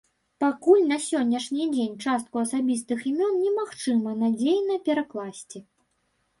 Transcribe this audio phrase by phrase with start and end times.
[0.43, 5.67] Пакуль на сённяшні дзень частку асабістых імён не магчыма надзейна перакласці.